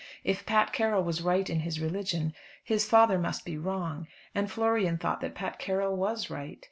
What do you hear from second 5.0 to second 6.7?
that Pat Carroll was right.